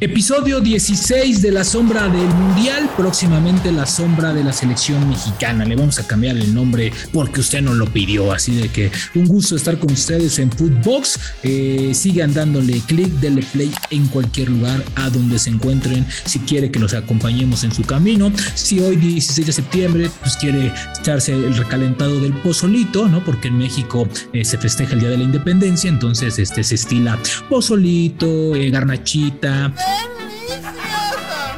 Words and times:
Episodio 0.00 0.60
16 0.60 1.42
de 1.42 1.52
La 1.52 1.62
Sombra 1.62 2.08
del 2.08 2.26
Mundial, 2.26 2.90
próximamente 2.96 3.70
La 3.70 3.86
Sombra 3.86 4.34
de 4.34 4.42
la 4.42 4.52
Selección 4.52 5.08
Mexicana. 5.08 5.64
Le 5.64 5.76
vamos 5.76 6.00
a 6.00 6.06
cambiar 6.06 6.36
el 6.36 6.52
nombre 6.52 6.92
porque 7.12 7.38
usted 7.38 7.62
nos 7.62 7.76
lo 7.76 7.86
pidió, 7.86 8.32
así 8.32 8.56
de 8.56 8.68
que 8.68 8.90
un 9.14 9.26
gusto 9.26 9.54
estar 9.54 9.78
con 9.78 9.92
ustedes 9.92 10.40
en 10.40 10.50
Footbox. 10.50 11.20
Eh, 11.44 11.92
sigan 11.94 12.34
dándole 12.34 12.80
clic, 12.80 13.12
denle 13.20 13.44
play 13.52 13.72
en 13.90 14.08
cualquier 14.08 14.50
lugar 14.50 14.82
a 14.96 15.08
donde 15.08 15.38
se 15.38 15.50
encuentren, 15.50 16.04
si 16.24 16.40
quiere 16.40 16.72
que 16.72 16.80
los 16.80 16.94
acompañemos 16.94 17.62
en 17.62 17.72
su 17.72 17.82
camino. 17.82 18.32
Si 18.54 18.80
hoy 18.80 18.96
16 18.96 19.46
de 19.46 19.52
septiembre 19.52 20.10
pues 20.20 20.36
quiere 20.36 20.72
echarse 20.98 21.32
el 21.32 21.56
recalentado 21.56 22.18
del 22.20 22.32
pozolito, 22.32 23.08
¿no? 23.08 23.24
Porque 23.24 23.48
en 23.48 23.58
México 23.58 24.08
eh, 24.32 24.44
se 24.44 24.58
festeja 24.58 24.94
el 24.94 25.00
Día 25.00 25.10
de 25.10 25.18
la 25.18 25.24
Independencia, 25.24 25.88
entonces 25.88 26.40
este 26.40 26.64
se 26.64 26.74
estila 26.74 27.18
pozolito, 27.48 28.56
eh, 28.56 28.70
garnachita. 28.70 29.72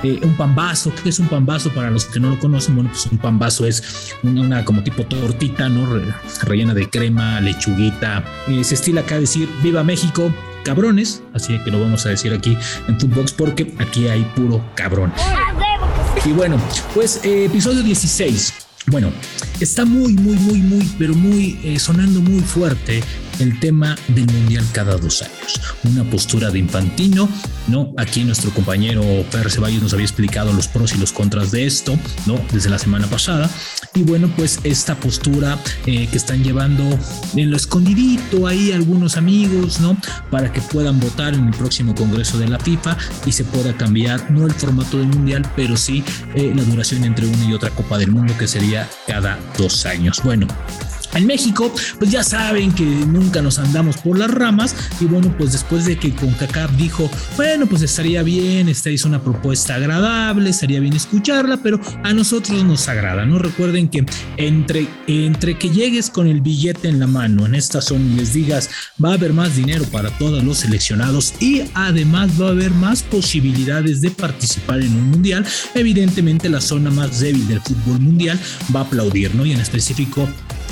Eh, 0.04 0.20
un 0.22 0.36
pambazo, 0.36 0.92
¿qué 1.02 1.08
es 1.08 1.18
un 1.18 1.28
pambazo 1.28 1.70
para 1.70 1.90
los 1.90 2.04
que 2.04 2.20
no 2.20 2.28
lo 2.28 2.38
conocen? 2.38 2.74
Bueno, 2.74 2.90
pues 2.90 3.06
un 3.06 3.16
pambazo 3.16 3.66
es 3.66 4.12
una, 4.22 4.62
como 4.62 4.82
tipo 4.82 5.06
tortita, 5.06 5.70
¿no? 5.70 5.98
rellena 6.42 6.74
de 6.74 6.90
crema, 6.90 7.40
lechuguita. 7.40 8.22
se 8.62 8.74
estila 8.74 9.00
acá 9.00 9.18
decir 9.18 9.48
Viva 9.62 9.82
México, 9.82 10.30
cabrones, 10.62 11.22
así 11.32 11.58
que 11.64 11.70
lo 11.70 11.80
vamos 11.80 12.04
a 12.04 12.10
decir 12.10 12.34
aquí 12.34 12.58
en 12.86 13.00
Footbox 13.00 13.32
porque 13.32 13.74
aquí 13.78 14.08
hay 14.08 14.22
puro 14.36 14.62
cabrón. 14.74 15.10
Y 16.26 16.32
bueno, 16.32 16.60
pues 16.94 17.24
eh, 17.24 17.46
episodio 17.46 17.82
16. 17.82 18.52
Bueno, 18.88 19.10
está 19.60 19.86
muy, 19.86 20.12
muy, 20.12 20.36
muy, 20.36 20.58
muy, 20.58 20.90
pero 20.98 21.14
muy 21.14 21.58
eh, 21.64 21.78
sonando 21.78 22.20
muy 22.20 22.40
fuerte 22.40 23.02
el 23.38 23.58
tema 23.60 23.96
del 24.08 24.26
mundial 24.26 24.64
cada 24.72 24.96
dos 24.96 25.22
años. 25.22 25.60
Una 25.84 26.04
postura 26.04 26.50
de 26.50 26.58
infantino, 26.58 27.28
¿no? 27.68 27.92
Aquí 27.96 28.24
nuestro 28.24 28.50
compañero 28.50 29.02
Per 29.30 29.50
Ceballos 29.50 29.82
nos 29.82 29.92
había 29.92 30.04
explicado 30.04 30.52
los 30.52 30.68
pros 30.68 30.94
y 30.94 30.98
los 30.98 31.12
contras 31.12 31.50
de 31.50 31.66
esto, 31.66 31.98
¿no? 32.26 32.40
Desde 32.52 32.70
la 32.70 32.78
semana 32.78 33.06
pasada. 33.06 33.50
Y 33.94 34.02
bueno, 34.02 34.30
pues 34.36 34.60
esta 34.64 34.96
postura 34.96 35.58
eh, 35.86 36.08
que 36.08 36.16
están 36.16 36.42
llevando 36.42 36.98
en 37.36 37.50
lo 37.50 37.56
escondidito 37.56 38.46
ahí 38.46 38.72
algunos 38.72 39.16
amigos, 39.16 39.80
¿no? 39.80 39.96
Para 40.30 40.52
que 40.52 40.60
puedan 40.60 40.98
votar 41.00 41.34
en 41.34 41.46
el 41.46 41.54
próximo 41.54 41.94
Congreso 41.94 42.38
de 42.38 42.48
la 42.48 42.58
FIFA 42.58 42.96
y 43.26 43.32
se 43.32 43.44
pueda 43.44 43.76
cambiar, 43.76 44.30
no 44.30 44.46
el 44.46 44.52
formato 44.52 44.98
del 44.98 45.08
mundial, 45.08 45.48
pero 45.54 45.76
sí 45.76 46.02
eh, 46.34 46.52
la 46.54 46.62
duración 46.64 47.04
entre 47.04 47.26
una 47.26 47.44
y 47.44 47.52
otra 47.52 47.70
Copa 47.70 47.98
del 47.98 48.10
Mundo, 48.10 48.34
que 48.38 48.48
sería 48.48 48.88
cada 49.06 49.38
dos 49.56 49.86
años. 49.86 50.20
Bueno, 50.24 50.46
en 51.14 51.26
México, 51.26 51.72
pues 51.98 52.10
ya 52.10 52.22
saben 52.24 52.72
que 52.72 52.84
nunca 52.84 53.42
nos 53.42 53.58
andamos 53.58 53.96
por 53.98 54.18
las 54.18 54.30
ramas 54.30 54.74
y 55.00 55.04
bueno, 55.04 55.34
pues 55.36 55.52
después 55.52 55.84
de 55.84 55.98
que 55.98 56.14
CONCACAF 56.14 56.72
dijo, 56.76 57.10
bueno, 57.36 57.66
pues 57.66 57.82
estaría 57.82 58.22
bien, 58.22 58.68
esta 58.68 58.90
es 58.90 59.04
una 59.04 59.22
propuesta 59.22 59.76
agradable, 59.76 60.50
estaría 60.50 60.80
bien 60.80 60.94
escucharla, 60.94 61.58
pero 61.62 61.80
a 62.02 62.12
nosotros 62.12 62.62
nos 62.64 62.88
agrada, 62.88 63.24
¿no? 63.24 63.38
Recuerden 63.38 63.88
que 63.88 64.04
entre, 64.36 64.86
entre 65.06 65.58
que 65.58 65.70
llegues 65.70 66.10
con 66.10 66.26
el 66.26 66.40
billete 66.40 66.88
en 66.88 67.00
la 67.00 67.06
mano 67.06 67.46
en 67.46 67.54
esta 67.54 67.80
zona 67.80 68.04
y 68.04 68.16
les 68.16 68.32
digas, 68.32 68.70
va 69.02 69.10
a 69.10 69.14
haber 69.14 69.32
más 69.32 69.56
dinero 69.56 69.84
para 69.84 70.10
todos 70.18 70.42
los 70.42 70.58
seleccionados 70.58 71.34
y 71.40 71.62
además 71.74 72.30
va 72.40 72.48
a 72.48 72.50
haber 72.50 72.70
más 72.72 73.02
posibilidades 73.02 74.00
de 74.00 74.10
participar 74.10 74.80
en 74.80 74.92
un 74.92 75.10
mundial, 75.10 75.46
evidentemente 75.74 76.48
la 76.48 76.60
zona 76.60 76.90
más 76.90 77.20
débil 77.20 77.46
del 77.48 77.60
fútbol 77.60 78.00
mundial 78.00 78.38
va 78.74 78.80
a 78.80 78.84
aplaudir, 78.84 79.34
¿no? 79.34 79.44
Y 79.46 79.52
en 79.52 79.60
específico 79.60 80.28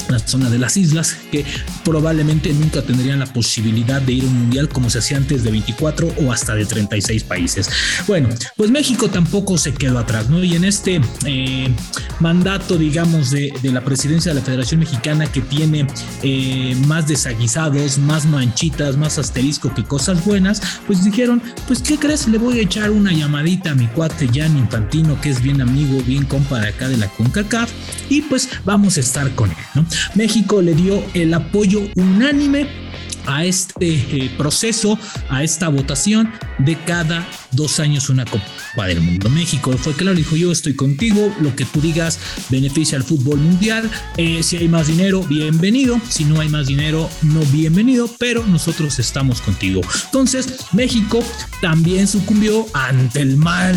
la 0.08 0.18
zona 0.18 0.50
de 0.50 0.58
las 0.58 0.76
islas, 0.76 1.16
que 1.30 1.44
probablemente 1.84 2.52
nunca 2.52 2.82
tendrían 2.82 3.18
la 3.18 3.26
posibilidad 3.26 4.00
de 4.02 4.12
ir 4.14 4.24
a 4.24 4.26
un 4.26 4.38
mundial 4.42 4.68
como 4.68 4.90
se 4.90 4.98
hacía 4.98 5.16
antes 5.16 5.42
de 5.44 5.50
24 5.50 6.14
o 6.24 6.32
hasta 6.32 6.54
de 6.54 6.66
36 6.66 7.24
países. 7.24 7.68
Bueno, 8.06 8.28
pues 8.56 8.70
México 8.70 9.08
tampoco 9.08 9.58
se 9.58 9.72
quedó 9.74 9.98
atrás, 9.98 10.28
¿no? 10.28 10.42
Y 10.42 10.54
en 10.54 10.64
este 10.64 11.00
eh, 11.24 11.74
mandato, 12.20 12.76
digamos, 12.78 13.30
de, 13.30 13.52
de, 13.62 13.72
la 13.72 13.82
presidencia 13.82 14.32
de 14.32 14.40
la 14.40 14.44
Federación 14.44 14.80
Mexicana 14.80 15.26
que 15.26 15.40
tiene 15.40 15.86
eh, 16.22 16.76
más 16.86 17.08
desaguisados, 17.08 17.98
más 17.98 18.26
manchitas, 18.26 18.96
más 18.96 19.18
asterisco 19.18 19.72
que 19.74 19.84
cosas 19.84 20.24
buenas, 20.24 20.60
pues 20.86 21.04
dijeron, 21.04 21.42
pues 21.66 21.80
¿qué 21.80 21.98
crees? 21.98 22.28
Le 22.28 22.38
voy 22.38 22.58
a 22.58 22.62
echar 22.62 22.90
una 22.90 23.12
llamadita 23.12 23.70
a 23.70 23.74
mi 23.74 23.86
cuate 23.86 24.28
Jan 24.32 24.56
Infantino, 24.58 25.20
que 25.20 25.30
es 25.30 25.42
bien 25.42 25.60
amigo, 25.60 26.02
bien 26.02 26.24
compa 26.24 26.60
de 26.60 26.68
acá 26.68 26.88
de 26.88 26.96
la 26.96 27.08
CONCACAF, 27.08 27.70
y 28.08 28.22
pues 28.22 28.48
vamos 28.64 28.96
a 28.96 29.00
estar 29.00 29.34
con 29.34 29.50
él, 29.50 29.56
¿no? 29.74 29.81
México 30.14 30.62
le 30.62 30.74
dio 30.74 31.02
el 31.14 31.34
apoyo 31.34 31.82
unánime 31.96 32.68
a 33.26 33.44
este 33.44 33.94
eh, 33.94 34.30
proceso, 34.36 34.98
a 35.28 35.42
esta 35.42 35.68
votación 35.68 36.32
de 36.58 36.76
cada 36.84 37.26
dos 37.52 37.80
años 37.80 38.08
una 38.08 38.24
Copa 38.24 38.86
del 38.86 39.00
Mundo. 39.00 39.28
México 39.30 39.72
fue 39.78 39.92
claro, 39.94 40.16
dijo 40.16 40.36
yo 40.36 40.50
estoy 40.50 40.74
contigo, 40.74 41.32
lo 41.40 41.54
que 41.54 41.64
tú 41.64 41.80
digas 41.80 42.18
beneficia 42.48 42.96
al 42.96 43.04
fútbol 43.04 43.38
mundial, 43.38 43.90
eh, 44.16 44.42
si 44.42 44.56
hay 44.56 44.68
más 44.68 44.86
dinero, 44.86 45.22
bienvenido, 45.22 46.00
si 46.08 46.24
no 46.24 46.40
hay 46.40 46.48
más 46.48 46.66
dinero, 46.66 47.08
no 47.22 47.40
bienvenido, 47.52 48.10
pero 48.18 48.46
nosotros 48.46 48.98
estamos 48.98 49.40
contigo. 49.40 49.82
Entonces, 50.06 50.54
México 50.72 51.22
también 51.60 52.08
sucumbió 52.08 52.66
ante 52.72 53.20
el 53.20 53.36
mal 53.36 53.76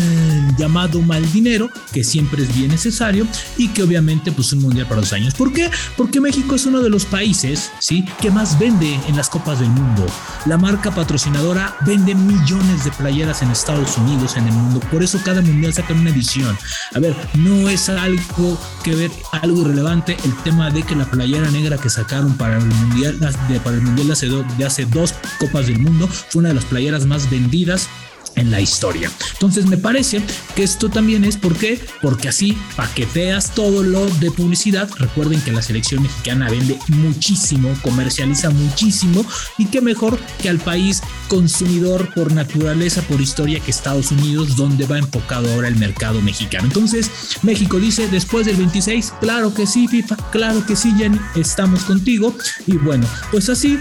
llamado 0.56 1.02
mal 1.02 1.30
dinero, 1.32 1.70
que 1.92 2.02
siempre 2.02 2.42
es 2.42 2.56
bien 2.56 2.68
necesario 2.68 3.26
y 3.58 3.68
que 3.68 3.82
obviamente 3.82 4.32
pues 4.32 4.52
un 4.52 4.62
mundial 4.62 4.86
para 4.86 5.02
dos 5.02 5.12
años. 5.12 5.34
¿Por 5.34 5.52
qué? 5.52 5.70
Porque 5.96 6.20
México 6.20 6.54
es 6.54 6.66
uno 6.66 6.80
de 6.80 6.90
los 6.90 7.04
países, 7.04 7.70
¿sí? 7.78 8.04
Que 8.20 8.30
más 8.30 8.58
vende 8.58 8.98
en 9.08 9.16
las 9.16 9.28
copas 9.28 9.60
del 9.60 9.68
mundo. 9.68 10.06
La 10.46 10.56
marca 10.56 10.90
patrocinadora 10.94 11.76
vende 11.84 12.14
millones 12.14 12.84
de 12.84 12.90
playeras 12.92 13.42
en 13.42 13.50
Estados 13.50 13.65
Unidos, 13.68 14.36
en 14.36 14.46
el 14.46 14.52
mundo. 14.52 14.80
Por 14.92 15.02
eso 15.02 15.18
cada 15.24 15.42
mundial 15.42 15.74
saca 15.74 15.92
una 15.92 16.10
edición. 16.10 16.56
A 16.94 17.00
ver, 17.00 17.16
no 17.34 17.68
es 17.68 17.88
algo 17.88 18.56
que 18.84 18.94
ver, 18.94 19.10
algo 19.32 19.62
irrelevante 19.62 20.16
el 20.24 20.34
tema 20.44 20.70
de 20.70 20.84
que 20.84 20.94
la 20.94 21.04
playera 21.04 21.50
negra 21.50 21.76
que 21.76 21.90
sacaron 21.90 22.36
para 22.36 22.58
el 22.58 22.64
mundial, 22.64 23.18
de, 23.48 23.60
para 23.60 23.76
el 23.76 23.82
mundial 23.82 24.14
de 24.56 24.64
hace 24.64 24.84
dos 24.86 25.14
copas 25.40 25.66
del 25.66 25.80
mundo 25.80 26.06
fue 26.06 26.40
una 26.40 26.50
de 26.50 26.54
las 26.54 26.64
playeras 26.64 27.06
más 27.06 27.28
vendidas 27.28 27.88
en 28.36 28.50
la 28.50 28.60
historia. 28.60 29.10
Entonces 29.32 29.66
me 29.66 29.76
parece 29.76 30.22
que 30.54 30.62
esto 30.62 30.88
también 30.88 31.24
es 31.24 31.36
¿por 31.36 31.56
qué? 31.56 31.80
porque 32.00 32.28
así 32.28 32.56
paqueteas 32.76 33.54
todo 33.54 33.82
lo 33.82 34.06
de 34.06 34.30
publicidad. 34.30 34.88
Recuerden 34.98 35.40
que 35.40 35.52
la 35.52 35.62
selección 35.62 36.02
mexicana 36.02 36.48
vende 36.48 36.78
muchísimo, 36.88 37.74
comercializa 37.82 38.50
muchísimo 38.50 39.24
y 39.58 39.66
qué 39.66 39.80
mejor 39.80 40.18
que 40.40 40.48
al 40.48 40.58
país 40.58 41.02
consumidor 41.28 42.12
por 42.14 42.32
naturaleza, 42.32 43.02
por 43.02 43.20
historia 43.20 43.60
que 43.60 43.70
Estados 43.70 44.12
Unidos, 44.12 44.56
donde 44.56 44.86
va 44.86 44.98
enfocado 44.98 45.52
ahora 45.52 45.68
el 45.68 45.76
mercado 45.76 46.20
mexicano. 46.22 46.66
Entonces 46.66 47.10
México 47.42 47.78
dice 47.78 48.08
después 48.08 48.46
del 48.46 48.56
26, 48.56 49.14
claro 49.20 49.52
que 49.52 49.66
sí 49.66 49.88
FIFA, 49.88 50.16
claro 50.30 50.64
que 50.64 50.76
sí 50.76 50.92
Jenny, 50.96 51.18
estamos 51.34 51.84
contigo 51.84 52.36
y 52.66 52.76
bueno, 52.76 53.06
pues 53.30 53.48
así 53.48 53.78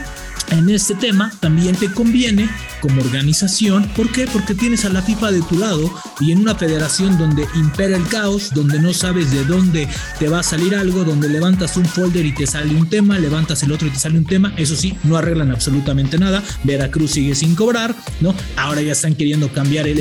en 0.51 0.69
este 0.69 0.95
tema 0.95 1.31
también 1.39 1.75
te 1.75 1.91
conviene 1.91 2.49
como 2.85 3.01
organización. 3.01 3.89
¿Por 3.95 4.11
qué? 4.11 4.27
Porque 4.31 4.53
tienes 4.53 4.85
a 4.85 4.89
la 4.89 5.01
FIFA 5.01 5.31
de 5.31 5.41
tu 5.41 5.57
lado 5.57 5.91
y 6.19 6.31
en 6.31 6.39
una 6.39 6.53
federación 6.53 7.17
donde 7.17 7.47
impera 7.55 7.97
el 7.97 8.07
caos, 8.07 8.51
donde 8.53 8.79
no 8.79 8.93
sabes 8.93 9.31
de 9.31 9.43
dónde 9.43 9.87
te 10.19 10.29
va 10.29 10.41
a 10.41 10.43
salir 10.43 10.75
algo, 10.75 11.03
donde 11.03 11.27
levantas 11.27 11.77
un 11.77 11.85
folder 11.85 12.23
y 12.27 12.31
te 12.31 12.45
sale 12.45 12.75
un 12.75 12.87
tema, 12.87 13.17
levantas 13.17 13.63
el 13.63 13.71
otro 13.71 13.87
y 13.87 13.91
te 13.91 13.97
sale 13.97 14.19
un 14.19 14.25
tema. 14.25 14.53
Eso 14.55 14.75
sí, 14.75 14.95
no 15.03 15.17
arreglan 15.17 15.49
absolutamente 15.49 16.19
nada. 16.19 16.43
Veracruz 16.63 17.11
sigue 17.11 17.33
sin 17.33 17.55
cobrar, 17.55 17.95
¿no? 18.21 18.35
Ahora 18.55 18.83
ya 18.83 18.91
están 18.91 19.15
queriendo 19.15 19.51
cambiar 19.51 19.87
el, 19.87 19.97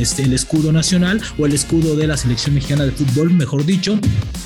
este, 0.00 0.34
escudo 0.34 0.72
nacional 0.72 1.22
o 1.38 1.46
el 1.46 1.52
escudo 1.52 1.94
de 1.94 2.08
la 2.08 2.16
selección 2.16 2.56
mexicana 2.56 2.84
de 2.84 2.90
fútbol, 2.90 3.30
mejor 3.30 3.64
dicho, 3.64 3.96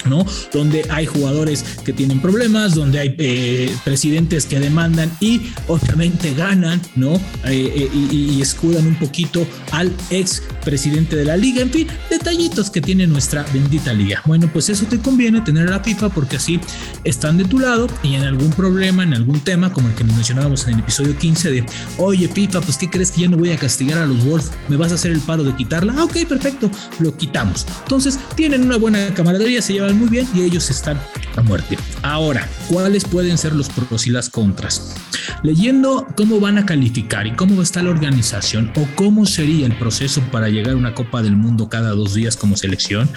¿no? 0.04 0.26
Donde 0.52 0.84
hay 0.90 1.06
jugadores 1.06 1.64
que 1.86 1.94
tienen 1.94 2.20
problemas, 2.20 2.74
donde 2.74 3.00
hay 3.00 3.14
eh, 3.18 3.74
presidentes 3.82 4.44
que 4.44 4.60
demandan 4.60 5.10
y 5.20 5.40
obviamente 5.68 6.34
ganan, 6.34 6.82
¿no? 6.96 7.18
Eh, 7.44 7.61
eh, 7.66 7.90
y, 7.92 8.40
escudan 8.42 8.86
un 8.86 8.96
poquito 8.96 9.46
al 9.70 9.92
ex 10.10 10.42
presidente 10.64 11.16
de 11.16 11.24
la 11.24 11.36
liga, 11.36 11.62
en 11.62 11.70
fin, 11.70 11.86
detallitos 12.10 12.70
que 12.70 12.80
tiene 12.80 13.06
nuestra 13.06 13.44
bendita 13.52 13.92
liga. 13.92 14.22
Bueno, 14.26 14.48
pues 14.52 14.68
eso 14.68 14.86
te 14.86 14.98
conviene 14.98 15.40
tener 15.40 15.68
a 15.68 15.70
la 15.70 15.80
FIFA 15.80 16.08
porque 16.08 16.36
así 16.36 16.60
están 17.04 17.38
de 17.38 17.44
tu 17.44 17.58
lado 17.58 17.88
y 18.02 18.14
en 18.14 18.22
algún 18.22 18.50
problema, 18.50 19.02
en 19.02 19.14
algún 19.14 19.40
tema, 19.40 19.72
como 19.72 19.88
el 19.88 19.94
que 19.94 20.04
mencionábamos 20.04 20.66
en 20.66 20.74
el 20.74 20.80
episodio 20.80 21.16
15 21.16 21.50
de, 21.50 21.66
oye 21.98 22.28
FIFA, 22.28 22.60
pues 22.60 22.76
¿qué 22.78 22.90
crees 22.90 23.10
que 23.10 23.22
ya 23.22 23.28
no 23.28 23.36
voy 23.36 23.50
a 23.50 23.56
castigar 23.56 23.98
a 23.98 24.06
los 24.06 24.24
Wolves? 24.24 24.50
¿Me 24.68 24.76
vas 24.76 24.92
a 24.92 24.96
hacer 24.96 25.12
el 25.12 25.20
paro 25.20 25.44
de 25.44 25.54
quitarla? 25.54 25.94
Ah, 25.96 26.04
ok, 26.04 26.26
perfecto, 26.28 26.70
lo 26.98 27.16
quitamos. 27.16 27.66
Entonces 27.82 28.18
tienen 28.34 28.62
una 28.62 28.76
buena 28.76 29.12
camaradería, 29.14 29.62
se 29.62 29.74
llevan 29.74 29.98
muy 29.98 30.08
bien 30.08 30.26
y 30.34 30.42
ellos 30.42 30.70
están 30.70 31.00
a 31.36 31.42
muerte. 31.42 31.78
Ahora, 32.02 32.48
¿cuáles 32.68 33.04
pueden 33.04 33.38
ser 33.38 33.54
los 33.54 33.68
pros 33.68 34.06
y 34.06 34.10
las 34.10 34.30
contras? 34.30 34.94
Leyendo 35.42 36.06
cómo 36.16 36.40
van 36.40 36.58
a 36.58 36.66
calificar 36.66 37.26
y 37.26 37.32
cómo 37.32 37.51
está 37.60 37.82
la 37.82 37.90
organización 37.90 38.72
o 38.76 38.86
cómo 38.94 39.26
sería 39.26 39.66
el 39.66 39.76
proceso 39.76 40.22
para 40.30 40.48
llegar 40.48 40.72
a 40.72 40.76
una 40.76 40.94
Copa 40.94 41.22
del 41.22 41.36
Mundo 41.36 41.68
cada 41.68 41.90
dos 41.90 42.14
días 42.14 42.36
como 42.36 42.56
selección, 42.56 43.10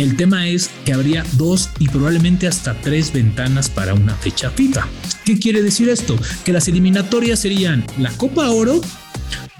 El 0.00 0.16
tema 0.16 0.48
es 0.48 0.70
que 0.86 0.94
habría 0.94 1.26
dos 1.32 1.68
y 1.78 1.86
probablemente 1.88 2.48
hasta 2.48 2.72
tres 2.72 3.12
ventanas 3.12 3.68
para 3.68 3.92
una 3.92 4.14
fecha 4.14 4.48
FIFA. 4.48 4.88
¿Qué 5.26 5.38
quiere 5.38 5.62
decir 5.62 5.90
esto? 5.90 6.16
Que 6.42 6.54
las 6.54 6.68
eliminatorias 6.68 7.38
serían 7.38 7.84
la 7.98 8.10
Copa 8.12 8.48
Oro 8.48 8.80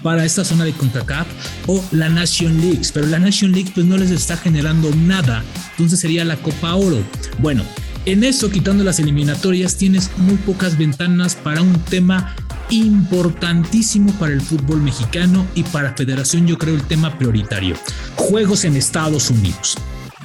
para 0.01 0.25
esta 0.25 0.43
zona 0.43 0.65
de 0.65 0.73
CONCACAF 0.73 1.27
o 1.67 1.83
la 1.91 2.09
Nation 2.09 2.59
League, 2.59 2.81
pero 2.91 3.05
la 3.05 3.19
Nation 3.19 3.51
League 3.51 3.69
pues 3.75 3.85
no 3.85 3.97
les 3.97 4.09
está 4.09 4.35
generando 4.35 4.89
nada, 4.95 5.43
entonces 5.73 5.99
sería 5.99 6.25
la 6.25 6.37
Copa 6.37 6.73
Oro. 6.73 7.03
Bueno, 7.37 7.63
en 8.07 8.23
eso 8.23 8.49
quitando 8.49 8.83
las 8.83 8.99
eliminatorias 8.99 9.75
tienes 9.77 10.09
muy 10.17 10.37
pocas 10.37 10.75
ventanas 10.75 11.35
para 11.35 11.61
un 11.61 11.79
tema 11.81 12.35
importantísimo 12.71 14.11
para 14.13 14.33
el 14.33 14.41
fútbol 14.41 14.81
mexicano 14.81 15.45
y 15.53 15.63
para 15.63 15.93
Federación 15.93 16.47
yo 16.47 16.57
creo 16.57 16.73
el 16.73 16.83
tema 16.83 17.17
prioritario. 17.17 17.75
Juegos 18.15 18.65
en 18.65 18.75
Estados 18.75 19.29
Unidos. 19.29 19.77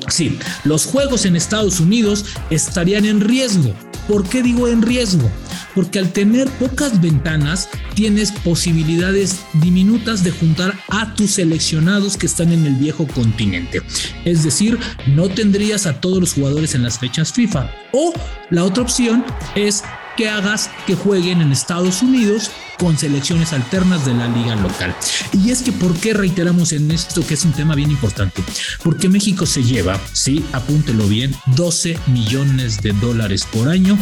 Sí, 0.08 0.38
los 0.64 0.86
juegos 0.86 1.26
en 1.26 1.36
Estados 1.36 1.80
Unidos 1.80 2.24
estarían 2.50 3.04
en 3.04 3.20
riesgo. 3.20 3.74
¿Por 4.06 4.28
qué 4.28 4.42
digo 4.42 4.68
en 4.68 4.82
riesgo? 4.82 5.28
Porque 5.74 5.98
al 5.98 6.12
tener 6.12 6.48
pocas 6.48 7.00
ventanas 7.00 7.68
tienes 7.94 8.30
posibilidades 8.30 9.40
diminutas 9.54 10.22
de 10.22 10.30
juntar 10.30 10.78
a 10.88 11.14
tus 11.14 11.32
seleccionados 11.32 12.16
que 12.16 12.26
están 12.26 12.52
en 12.52 12.64
el 12.66 12.76
viejo 12.76 13.06
continente. 13.08 13.82
Es 14.24 14.44
decir, 14.44 14.78
no 15.08 15.28
tendrías 15.28 15.86
a 15.86 16.00
todos 16.00 16.20
los 16.20 16.34
jugadores 16.34 16.74
en 16.74 16.84
las 16.84 16.98
fechas 16.98 17.32
FIFA. 17.32 17.70
O 17.92 18.12
la 18.50 18.64
otra 18.64 18.84
opción 18.84 19.24
es 19.56 19.82
que 20.16 20.28
hagas 20.28 20.70
que 20.86 20.94
jueguen 20.94 21.40
en 21.40 21.52
Estados 21.52 22.02
Unidos 22.02 22.50
con 22.78 22.98
selecciones 22.98 23.52
alternas 23.52 24.04
de 24.04 24.14
la 24.14 24.28
liga 24.28 24.56
local. 24.56 24.94
Y 25.32 25.50
es 25.50 25.62
que, 25.62 25.72
¿por 25.72 25.94
qué 25.94 26.14
reiteramos 26.14 26.72
en 26.72 26.90
esto 26.90 27.26
que 27.26 27.34
es 27.34 27.44
un 27.44 27.52
tema 27.52 27.74
bien 27.74 27.90
importante? 27.90 28.42
Porque 28.82 29.08
México 29.08 29.46
se 29.46 29.62
lleva, 29.62 30.00
sí, 30.12 30.44
apúntelo 30.52 31.06
bien, 31.06 31.34
12 31.54 31.98
millones 32.08 32.82
de 32.82 32.92
dólares 32.92 33.46
por 33.50 33.68
año 33.68 33.96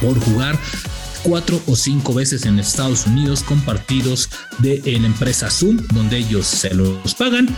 por 0.00 0.18
jugar 0.20 0.58
cuatro 1.22 1.60
o 1.66 1.76
cinco 1.76 2.14
veces 2.14 2.46
en 2.46 2.58
Estados 2.58 3.06
Unidos 3.06 3.42
con 3.42 3.60
partidos 3.60 4.30
de 4.58 4.80
la 5.00 5.06
empresa 5.06 5.50
Zoom, 5.50 5.78
donde 5.92 6.18
ellos 6.18 6.46
se 6.46 6.74
los 6.74 7.14
pagan 7.14 7.48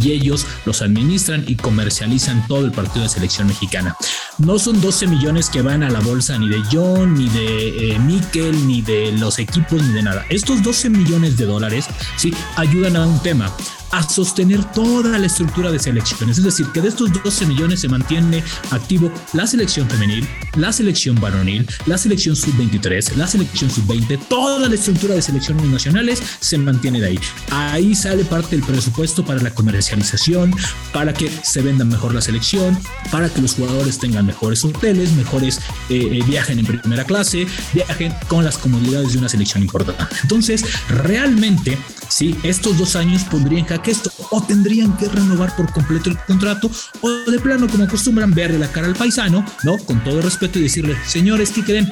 y 0.00 0.12
ellos 0.12 0.46
los 0.64 0.82
administran 0.82 1.44
y 1.46 1.56
comercializan 1.56 2.46
todo 2.46 2.64
el 2.64 2.72
partido 2.72 3.02
de 3.04 3.08
selección 3.08 3.48
mexicana. 3.48 3.96
No 4.38 4.58
son 4.58 4.80
12 4.80 5.08
millones 5.08 5.50
que 5.50 5.62
van 5.62 5.82
a 5.82 5.90
la 5.90 5.98
bolsa 6.00 6.38
ni 6.38 6.48
de 6.48 6.62
John, 6.70 7.14
ni 7.14 7.28
de 7.28 7.90
eh, 7.90 7.98
Mikel, 7.98 8.68
ni 8.68 8.82
de 8.82 9.10
los 9.12 9.40
equipos, 9.40 9.82
ni 9.82 9.92
de 9.92 10.02
nada. 10.02 10.24
Estos 10.30 10.62
12 10.62 10.90
millones 10.90 11.36
de 11.36 11.44
dólares, 11.44 11.86
sí, 12.16 12.32
ayudan 12.56 12.96
a 12.96 13.06
un 13.06 13.20
tema 13.20 13.52
a 13.90 14.02
sostener 14.08 14.64
toda 14.72 15.18
la 15.18 15.26
estructura 15.26 15.70
de 15.70 15.78
selecciones. 15.78 16.38
Es 16.38 16.44
decir, 16.44 16.66
que 16.72 16.80
de 16.80 16.88
estos 16.88 17.12
12 17.12 17.46
millones 17.46 17.80
se 17.80 17.88
mantiene 17.88 18.42
activo 18.70 19.12
la 19.32 19.46
selección 19.46 19.88
femenil, 19.88 20.26
la 20.56 20.72
selección 20.72 21.20
varonil, 21.20 21.66
la 21.86 21.98
selección 21.98 22.36
sub-23, 22.36 23.14
la 23.16 23.26
selección 23.26 23.70
sub-20, 23.70 24.18
toda 24.28 24.68
la 24.68 24.74
estructura 24.74 25.14
de 25.14 25.22
selecciones 25.22 25.64
nacionales 25.64 26.22
se 26.40 26.58
mantiene 26.58 27.00
de 27.00 27.06
ahí. 27.06 27.20
Ahí 27.50 27.94
sale 27.94 28.24
parte 28.24 28.56
del 28.56 28.64
presupuesto 28.64 29.24
para 29.24 29.40
la 29.40 29.54
comercialización, 29.54 30.54
para 30.92 31.12
que 31.14 31.30
se 31.42 31.62
venda 31.62 31.84
mejor 31.84 32.14
la 32.14 32.20
selección, 32.20 32.78
para 33.10 33.28
que 33.28 33.40
los 33.40 33.54
jugadores 33.54 33.98
tengan 33.98 34.26
mejores 34.26 34.64
hoteles, 34.64 35.12
mejores 35.12 35.58
eh, 35.88 36.08
eh, 36.12 36.22
viajen 36.26 36.58
en 36.58 36.66
primera 36.66 37.04
clase, 37.04 37.46
viajen 37.72 38.14
con 38.28 38.44
las 38.44 38.58
comodidades 38.58 39.12
de 39.12 39.18
una 39.18 39.28
selección 39.28 39.62
importante. 39.62 40.04
Entonces, 40.22 40.64
realmente, 40.88 41.78
sí, 42.08 42.36
estos 42.42 42.78
dos 42.78 42.96
años 42.96 43.24
pondrían 43.24 43.64
que 43.80 43.90
esto 43.90 44.10
o 44.30 44.42
tendrían 44.42 44.96
que 44.96 45.08
renovar 45.08 45.54
por 45.56 45.72
completo 45.72 46.10
el 46.10 46.18
contrato 46.18 46.70
o 47.00 47.08
de 47.10 47.38
plano 47.38 47.68
como 47.68 47.84
acostumbran 47.84 48.32
verle 48.32 48.58
la 48.58 48.70
cara 48.70 48.86
al 48.86 48.94
paisano, 48.94 49.44
¿no? 49.62 49.78
Con 49.78 50.02
todo 50.04 50.22
respeto 50.22 50.58
y 50.58 50.62
decirle, 50.62 50.96
señores, 51.06 51.50
¿qué 51.50 51.62
creen? 51.62 51.90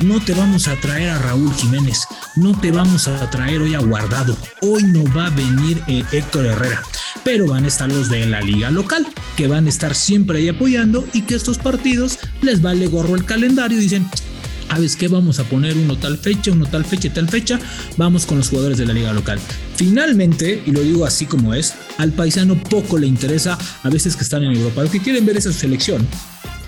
No 0.00 0.20
te 0.20 0.34
vamos 0.34 0.68
a 0.68 0.76
traer 0.76 1.10
a 1.10 1.18
Raúl 1.18 1.52
Jiménez, 1.54 2.06
no 2.36 2.58
te 2.58 2.72
vamos 2.72 3.08
a 3.08 3.30
traer 3.30 3.60
hoy 3.60 3.74
a 3.74 3.80
Guardado, 3.80 4.36
hoy 4.62 4.82
no 4.84 5.04
va 5.14 5.26
a 5.26 5.30
venir 5.30 5.82
Héctor 5.86 6.46
Herrera, 6.46 6.82
pero 7.24 7.46
van 7.46 7.64
a 7.64 7.68
estar 7.68 7.90
los 7.90 8.08
de 8.08 8.26
la 8.26 8.40
liga 8.40 8.70
local, 8.70 9.06
que 9.36 9.46
van 9.46 9.66
a 9.66 9.68
estar 9.68 9.94
siempre 9.94 10.38
ahí 10.38 10.48
apoyando 10.48 11.06
y 11.12 11.22
que 11.22 11.34
estos 11.34 11.58
partidos 11.58 12.18
les 12.42 12.62
vale 12.62 12.86
gorro 12.88 13.14
el 13.14 13.24
calendario 13.24 13.78
dicen, 13.78 14.08
¿sabes 14.68 14.96
qué? 14.96 15.08
Vamos 15.08 15.38
a 15.38 15.44
poner 15.44 15.76
uno 15.76 15.96
tal 15.96 16.18
fecha, 16.18 16.52
uno 16.52 16.66
tal 16.66 16.84
fecha 16.84 17.08
y 17.08 17.10
tal 17.10 17.28
fecha, 17.28 17.58
vamos 17.96 18.26
con 18.26 18.38
los 18.38 18.48
jugadores 18.48 18.78
de 18.78 18.86
la 18.86 18.92
liga 18.92 19.12
local. 19.12 19.38
Finalmente, 19.76 20.62
y 20.66 20.70
lo 20.70 20.80
digo 20.80 21.04
así 21.04 21.26
como 21.26 21.54
es, 21.54 21.74
al 21.98 22.12
paisano 22.12 22.56
poco 22.62 22.98
le 22.98 23.06
interesa 23.06 23.58
a 23.82 23.90
veces 23.90 24.16
que 24.16 24.22
están 24.22 24.44
en 24.44 24.52
Europa, 24.52 24.82
lo 24.82 24.90
que 24.90 25.00
quieren 25.00 25.24
ver 25.24 25.36
es 25.36 25.44
su 25.44 25.52
selección. 25.52 26.06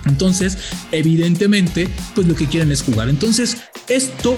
Entonces, 0.05 0.57
evidentemente, 0.91 1.89
pues 2.15 2.27
lo 2.27 2.35
que 2.35 2.47
quieren 2.47 2.71
es 2.71 2.81
jugar. 2.81 3.09
Entonces, 3.09 3.57
esto 3.87 4.37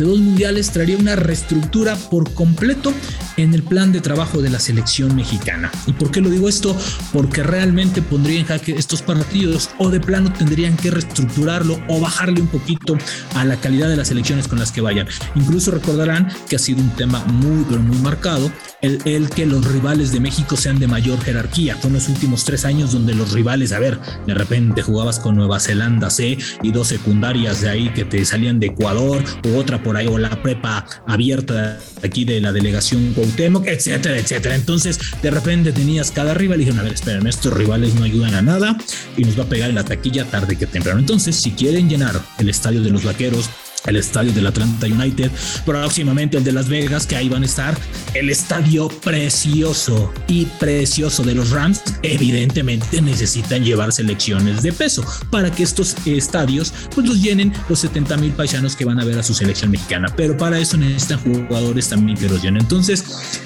de 0.00 0.06
dos 0.06 0.18
mundiales 0.18 0.70
traería 0.70 0.96
una 0.96 1.14
reestructura 1.14 1.94
por 1.94 2.32
completo 2.32 2.92
en 3.36 3.54
el 3.54 3.62
plan 3.62 3.92
de 3.92 4.00
trabajo 4.00 4.40
de 4.42 4.50
la 4.50 4.58
selección 4.58 5.14
mexicana. 5.14 5.70
¿Y 5.86 5.92
por 5.92 6.10
qué 6.10 6.20
lo 6.20 6.30
digo 6.30 6.48
esto? 6.48 6.76
Porque 7.12 7.42
realmente 7.42 8.02
pondría 8.02 8.40
en 8.40 8.46
jaque 8.46 8.72
estos 8.72 9.02
partidos 9.02 9.70
o 9.78 9.90
de 9.90 10.00
plano 10.00 10.32
tendrían 10.32 10.76
que 10.76 10.90
reestructurarlo 10.90 11.80
o 11.88 12.00
bajarle 12.00 12.40
un 12.40 12.48
poquito 12.48 12.96
a 13.34 13.44
la 13.44 13.56
calidad 13.56 13.88
de 13.88 13.96
las 13.96 14.10
elecciones 14.10 14.48
con 14.48 14.58
las 14.58 14.72
que 14.72 14.80
vayan. 14.80 15.06
Incluso 15.34 15.70
recordarán 15.70 16.28
que 16.48 16.56
ha 16.56 16.58
sido 16.58 16.80
un 16.80 16.90
tema 16.90 17.24
muy, 17.26 17.64
muy 17.78 17.98
marcado 17.98 18.50
el, 18.82 19.30
que 19.30 19.46
los 19.46 19.64
rivales 19.64 20.12
de 20.12 20.20
México 20.20 20.56
sean 20.56 20.78
de 20.78 20.86
mayor 20.86 21.20
jerarquía. 21.20 21.76
Fue 21.76 21.88
en 21.88 21.94
los 21.94 22.08
últimos 22.08 22.44
tres 22.44 22.64
años 22.64 22.92
donde 22.92 23.14
los 23.14 23.32
rivales, 23.32 23.72
a 23.72 23.78
ver, 23.78 23.98
de 24.26 24.34
repente 24.34 24.82
jugabas 24.82 25.18
con 25.18 25.36
Nueva 25.36 25.60
Zelanda 25.60 26.10
C 26.10 26.38
y 26.62 26.72
dos 26.72 26.88
secundarias 26.88 27.60
de 27.60 27.70
ahí 27.70 27.90
que 27.90 28.04
te 28.04 28.24
salían 28.24 28.60
de 28.60 28.68
Ecuador 28.68 29.22
u 29.44 29.56
otra 29.56 29.82
por 29.82 29.96
ahí 29.96 30.06
o 30.06 30.18
la 30.18 30.42
prepa 30.42 30.86
abierta 31.06 31.78
aquí 32.02 32.24
de 32.24 32.40
la 32.40 32.52
delegación 32.52 33.12
Cuauhtémoc, 33.14 33.66
etcétera, 33.66 34.18
etcétera. 34.18 34.54
Entonces, 34.54 34.98
de 35.22 35.30
repente 35.30 35.72
tenías 35.72 36.10
cada 36.10 36.34
rival 36.34 36.60
y 36.60 36.64
dijeron, 36.64 36.80
a 36.80 36.84
ver, 36.84 36.94
esperen, 36.94 37.26
estos 37.26 37.52
rivales 37.52 37.94
no 37.94 38.04
ayudan 38.04 38.34
a 38.34 38.42
nada 38.42 38.76
y 39.16 39.24
nos 39.24 39.38
va 39.38 39.44
a 39.44 39.48
pegar 39.48 39.72
la 39.72 39.84
taquilla 39.84 40.24
tarde 40.24 40.56
que 40.56 40.66
temprano. 40.66 40.98
Entonces, 40.98 41.36
si 41.36 41.52
quieren 41.52 41.88
llenar 41.88 42.20
el 42.38 42.48
estadio 42.48 42.82
de 42.82 42.90
los 42.90 43.04
vaqueros 43.04 43.50
el 43.86 43.96
estadio 43.96 44.32
del 44.32 44.46
Atlanta 44.46 44.86
United, 44.86 45.30
próximamente 45.64 46.36
el 46.36 46.44
de 46.44 46.52
Las 46.52 46.68
Vegas, 46.68 47.06
que 47.06 47.16
ahí 47.16 47.28
van 47.28 47.42
a 47.42 47.46
estar, 47.46 47.76
el 48.14 48.30
estadio 48.30 48.88
precioso 48.88 50.12
y 50.28 50.46
precioso 50.58 51.22
de 51.22 51.34
los 51.34 51.50
Rams, 51.50 51.82
evidentemente 52.02 53.00
necesitan 53.00 53.64
llevar 53.64 53.92
selecciones 53.92 54.62
de 54.62 54.72
peso 54.72 55.04
para 55.30 55.50
que 55.50 55.62
estos 55.62 55.96
estadios 56.06 56.72
pues 56.94 57.06
los 57.06 57.22
llenen 57.22 57.52
los 57.68 57.80
70 57.80 58.16
mil 58.16 58.32
paisanos 58.32 58.76
que 58.76 58.84
van 58.84 59.00
a 59.00 59.04
ver 59.04 59.18
a 59.18 59.22
su 59.22 59.34
selección 59.34 59.70
mexicana, 59.70 60.12
pero 60.16 60.36
para 60.36 60.58
eso 60.58 60.76
necesitan 60.76 61.18
jugadores 61.20 61.88
también 61.88 62.18
que 62.18 62.28
los 62.28 62.42
llenen. 62.42 62.62
Entonces, 62.62 63.04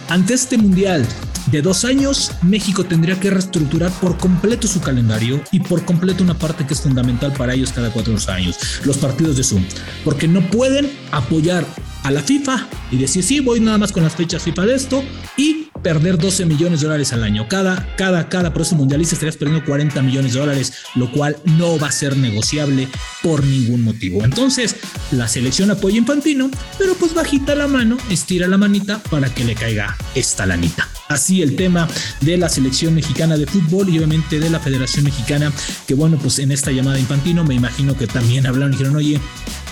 ante 0.09 0.35
este 0.35 0.59
mundial 0.59 1.06
de 1.50 1.62
dos 1.62 1.84
años, 1.84 2.32
México 2.42 2.84
tendría 2.84 3.18
que 3.20 3.30
reestructurar 3.30 3.90
por 4.00 4.16
completo 4.16 4.66
su 4.66 4.80
calendario 4.80 5.40
y 5.52 5.60
por 5.60 5.84
completo 5.84 6.22
una 6.22 6.38
parte 6.38 6.66
que 6.66 6.74
es 6.74 6.80
fundamental 6.80 7.32
para 7.32 7.54
ellos 7.54 7.72
cada 7.72 7.90
cuatro 7.90 8.14
años, 8.28 8.58
los 8.84 8.98
partidos 8.98 9.36
de 9.36 9.44
Zoom, 9.44 9.64
porque 10.04 10.28
no 10.28 10.40
pueden 10.50 10.90
apoyar 11.10 11.64
a 12.04 12.10
la 12.10 12.22
FIFA 12.22 12.68
y 12.90 12.98
decir, 12.98 13.22
sí, 13.22 13.40
voy 13.40 13.60
nada 13.60 13.78
más 13.78 13.90
con 13.90 14.02
las 14.02 14.14
fechas 14.14 14.42
FIFA 14.42 14.66
de 14.66 14.74
esto 14.74 15.02
y 15.36 15.68
perder 15.82 16.18
12 16.18 16.44
millones 16.46 16.80
de 16.80 16.86
dólares 16.86 17.12
al 17.12 17.24
año. 17.24 17.48
Cada, 17.48 17.94
cada, 17.96 18.28
cada 18.28 18.52
próximo 18.52 18.80
mundialista 18.80 19.14
estarías 19.14 19.36
perdiendo 19.36 19.64
40 19.64 20.02
millones 20.02 20.34
de 20.34 20.40
dólares, 20.40 20.72
lo 20.94 21.10
cual 21.10 21.36
no 21.44 21.78
va 21.78 21.88
a 21.88 21.92
ser 21.92 22.16
negociable 22.16 22.88
por 23.22 23.44
ningún 23.44 23.82
motivo. 23.82 24.24
Entonces, 24.24 24.76
la 25.12 25.28
selección 25.28 25.70
apoya 25.70 25.96
a 25.96 25.98
Infantino, 25.98 26.50
pero 26.78 26.94
pues 26.94 27.14
bajita 27.14 27.54
la 27.54 27.68
mano, 27.68 27.96
estira 28.10 28.48
la 28.48 28.58
manita 28.58 28.98
para 29.10 29.32
que 29.32 29.44
le 29.44 29.54
caiga 29.54 29.96
esta 30.14 30.46
lanita. 30.46 30.88
Así 31.08 31.42
el 31.42 31.54
tema 31.56 31.87
de 32.23 32.38
la 32.38 32.49
selección 32.49 32.94
mexicana 32.94 33.37
de 33.37 33.46
fútbol 33.46 33.88
y 33.88 33.99
obviamente 33.99 34.40
de 34.40 34.49
la 34.49 34.58
Federación 34.58 35.04
Mexicana, 35.04 35.52
que 35.87 35.94
bueno, 35.94 36.18
pues 36.18 36.38
en 36.38 36.50
esta 36.50 36.70
llamada 36.70 36.99
Infantino 36.99 37.44
me 37.44 37.54
imagino 37.54 37.96
que 37.96 38.06
también 38.06 38.46
hablaron 38.46 38.73
y 38.73 38.76
dijeron, 38.76 38.96
oye, 38.96 39.20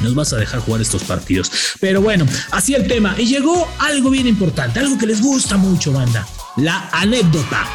nos 0.01 0.15
vas 0.15 0.33
a 0.33 0.37
dejar 0.37 0.61
jugar 0.61 0.83
estos 0.83 1.05
partidos. 1.05 1.51
Pero 1.81 2.03
bueno, 2.03 2.27
así 2.51 2.75
el 2.75 2.87
tema. 2.87 3.15
Y 3.19 3.27
llegó 3.27 3.67
algo 3.79 4.11
bien 4.11 4.27
importante, 4.27 4.81
algo 4.81 4.99
que 4.99 5.07
les 5.07 5.23
gusta 5.23 5.57
mucho, 5.57 5.93
banda, 5.93 6.27
la 6.57 6.91
anécdota. 6.93 7.67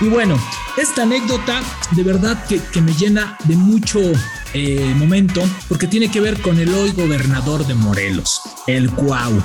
Y 0.00 0.08
bueno, 0.08 0.38
esta 0.76 1.02
anécdota 1.02 1.62
de 1.92 2.02
verdad 2.02 2.44
que, 2.46 2.60
que 2.72 2.80
me 2.80 2.92
llena 2.92 3.36
de 3.44 3.56
mucho 3.56 4.00
eh, 4.54 4.94
momento 4.96 5.42
porque 5.68 5.86
tiene 5.86 6.10
que 6.10 6.20
ver 6.20 6.40
con 6.40 6.58
el 6.58 6.72
hoy 6.74 6.92
gobernador 6.92 7.66
de 7.66 7.74
Morelos, 7.74 8.40
el 8.66 8.90
Cuau. 8.90 9.42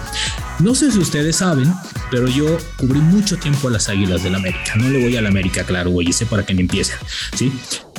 No 0.60 0.76
sé 0.76 0.92
si 0.92 1.00
ustedes 1.00 1.38
saben, 1.38 1.74
pero 2.12 2.28
yo 2.28 2.58
cubrí 2.78 3.00
mucho 3.00 3.38
tiempo 3.38 3.68
a 3.68 3.72
las 3.72 3.90
Águilas 3.90 4.24
del 4.24 4.36
América. 4.36 4.76
No 4.76 4.90
le 4.90 5.02
voy 5.02 5.18
a 5.18 5.22
la 5.22 5.30
América, 5.30 5.64
claro, 5.64 5.90
güey, 5.90 6.14
sé 6.14 6.26
para 6.26 6.46
que 6.46 6.54
me 6.54 6.62
empiecen, 6.62 6.98
¿sí? 7.36 7.52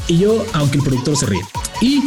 Y 0.06 0.18
yo, 0.18 0.44
aunque 0.52 0.78
el 0.78 0.84
productor 0.84 1.16
se 1.16 1.26
ríe. 1.26 1.42
Y 1.80 2.02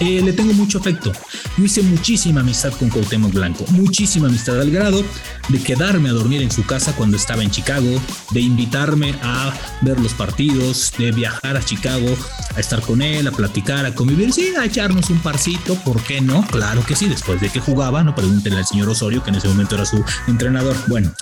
eh, 0.00 0.20
le 0.22 0.32
tengo 0.32 0.52
mucho 0.52 0.78
afecto. 0.78 1.12
Yo 1.56 1.64
hice 1.64 1.82
muchísima 1.82 2.40
amistad 2.40 2.72
con 2.72 2.88
Cuauhtémoc 2.88 3.32
Blanco, 3.32 3.64
muchísima 3.70 4.28
amistad 4.28 4.60
al 4.60 4.70
grado 4.70 5.04
de 5.48 5.58
quedarme 5.60 6.08
a 6.08 6.12
dormir 6.12 6.42
en 6.42 6.50
su 6.50 6.64
casa 6.64 6.94
cuando 6.94 7.16
estaba 7.16 7.42
en 7.42 7.50
Chicago, 7.50 8.00
de 8.30 8.40
invitarme 8.40 9.14
a 9.22 9.52
ver 9.82 10.00
los 10.00 10.14
partidos, 10.14 10.92
de 10.98 11.12
viajar 11.12 11.56
a 11.56 11.64
Chicago, 11.64 12.16
a 12.54 12.60
estar 12.60 12.80
con 12.80 13.02
él, 13.02 13.26
a 13.26 13.32
platicar, 13.32 13.84
a 13.84 13.94
convivir, 13.94 14.32
sí, 14.32 14.52
a 14.58 14.64
echarnos 14.64 15.10
un 15.10 15.18
parcito, 15.18 15.74
¿por 15.76 16.00
qué 16.02 16.20
no? 16.20 16.46
Claro 16.46 16.84
que 16.84 16.96
sí, 16.96 17.08
después 17.08 17.40
de 17.40 17.50
que 17.50 17.60
jugaba, 17.60 18.02
no 18.04 18.14
pregúntenle 18.14 18.60
al 18.60 18.66
señor 18.66 18.88
Osorio, 18.88 19.22
que 19.22 19.30
en 19.30 19.36
ese 19.36 19.48
momento 19.48 19.74
era 19.74 19.84
su 19.84 20.02
entrenador. 20.26 20.76
Bueno, 20.86 21.12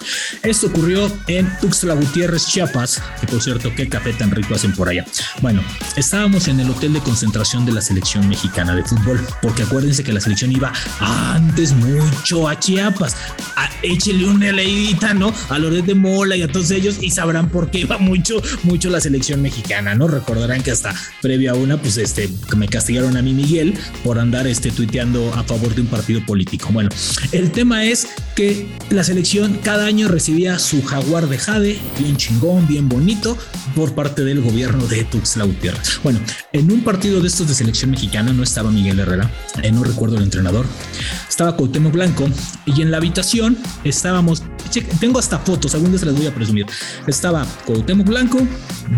esto 0.42 0.68
ocurrió 0.68 1.10
en 1.26 1.50
Tuxtla 1.60 1.94
Gutiérrez, 1.94 2.46
Chiapas, 2.46 3.02
que 3.20 3.26
por 3.26 3.42
cierto, 3.42 3.72
qué 3.74 3.88
café 3.88 4.12
tan 4.12 4.30
rico 4.30 4.54
hacen 4.54 4.72
por 4.74 4.88
allá. 4.88 5.04
Bueno, 5.40 5.62
estábamos 5.96 6.48
en 6.48 6.60
el 6.60 6.70
hotel 6.70 6.92
de 6.92 7.00
concentración 7.00 7.64
de 7.64 7.72
la 7.72 7.80
selección 7.80 8.28
mexicana 8.28 8.59
de 8.68 8.84
fútbol, 8.84 9.18
porque 9.40 9.62
acuérdense 9.62 10.04
que 10.04 10.12
la 10.12 10.20
selección 10.20 10.52
iba 10.52 10.72
antes 11.00 11.72
mucho 11.72 12.46
a 12.46 12.58
Chiapas. 12.58 13.16
A, 13.56 13.70
échele 13.82 14.26
una 14.26 14.52
leidita, 14.52 15.14
¿no? 15.14 15.32
A 15.48 15.58
Loret 15.58 15.86
de 15.86 15.94
Mola 15.94 16.36
y 16.36 16.42
a 16.42 16.48
todos 16.48 16.70
ellos 16.70 16.98
y 17.00 17.10
sabrán 17.10 17.48
por 17.48 17.70
qué 17.70 17.80
iba 17.80 17.96
mucho, 17.98 18.42
mucho 18.62 18.90
la 18.90 19.00
selección 19.00 19.40
mexicana, 19.40 19.94
¿no? 19.94 20.08
Recordarán 20.08 20.62
que 20.62 20.70
hasta 20.70 20.94
previa 21.22 21.52
a 21.52 21.54
una, 21.54 21.80
pues 21.80 21.96
este, 21.96 22.28
me 22.56 22.68
castigaron 22.68 23.16
a 23.16 23.22
mí 23.22 23.32
Miguel 23.32 23.74
por 24.04 24.18
andar 24.18 24.46
este, 24.46 24.70
tuiteando 24.70 25.32
a 25.34 25.42
favor 25.42 25.74
de 25.74 25.80
un 25.80 25.86
partido 25.86 26.24
político. 26.26 26.68
Bueno, 26.70 26.90
el 27.32 27.50
tema 27.50 27.84
es 27.84 28.08
que 28.36 28.68
la 28.90 29.04
selección 29.04 29.58
cada 29.64 29.86
año 29.86 30.08
recibía 30.08 30.58
su 30.58 30.82
jaguar 30.82 31.28
de 31.28 31.38
jade, 31.38 31.78
bien 31.98 32.16
chingón, 32.16 32.66
bien 32.68 32.88
bonito, 32.88 33.38
por 33.74 33.94
parte 33.94 34.22
del 34.24 34.40
gobierno 34.42 34.86
de 34.86 35.04
Tuxtla 35.04 35.44
Gutiérrez. 35.44 36.00
Bueno, 36.02 36.20
en 36.52 36.70
un 36.70 36.82
partido 36.82 37.20
de 37.20 37.28
estos 37.28 37.48
de 37.48 37.54
selección 37.54 37.90
mexicana 37.90 38.32
no 38.32 38.42
estaba 38.50 38.72
Miguel 38.72 38.98
Herrera, 38.98 39.30
eh, 39.62 39.70
no 39.70 39.84
recuerdo 39.84 40.16
el 40.16 40.24
entrenador, 40.24 40.66
estaba 41.28 41.54
Cuauhtémoc 41.54 41.92
Blanco 41.92 42.28
y 42.66 42.82
en 42.82 42.90
la 42.90 42.96
habitación 42.96 43.56
estábamos, 43.84 44.42
tengo 44.98 45.20
hasta 45.20 45.38
fotos, 45.38 45.74
algún 45.74 45.90
día 45.90 46.00
se 46.00 46.06
las 46.06 46.16
voy 46.16 46.26
a 46.26 46.34
presumir, 46.34 46.66
estaba 47.06 47.46
Cuauhtémoc 47.64 48.08
Blanco, 48.08 48.38